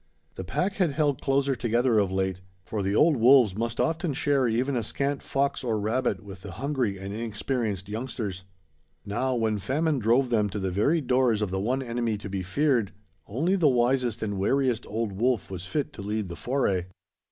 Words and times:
The 0.33 0.43
pack 0.43 0.77
had 0.77 0.93
held 0.93 1.21
closer 1.21 1.53
together 1.55 1.99
of 1.99 2.11
late; 2.11 2.41
for 2.65 2.81
the 2.81 2.95
old 2.95 3.17
wolves 3.17 3.55
must 3.55 3.79
often 3.79 4.13
share 4.15 4.47
even 4.47 4.75
a 4.75 4.81
scant 4.81 5.21
fox 5.21 5.63
or 5.63 5.79
rabbit 5.79 6.23
with 6.23 6.41
the 6.41 6.53
hungry 6.53 6.97
and 6.97 7.13
inexperienced 7.13 7.87
youngsters. 7.87 8.43
Now, 9.05 9.35
when 9.35 9.59
famine 9.59 9.99
drove 9.99 10.31
them 10.31 10.49
to 10.49 10.59
the 10.59 10.71
very 10.71 11.01
doors 11.01 11.43
of 11.43 11.51
the 11.51 11.61
one 11.61 11.83
enemy 11.83 12.17
to 12.17 12.29
be 12.29 12.41
feared, 12.41 12.93
only 13.27 13.55
the 13.55 13.69
wisest 13.69 14.23
and 14.23 14.39
wariest 14.39 14.87
old 14.87 15.11
wolf 15.11 15.51
was 15.51 15.67
fit 15.67 15.93
to 15.93 16.01
lead 16.01 16.29
the 16.29 16.35
foray. 16.35 16.85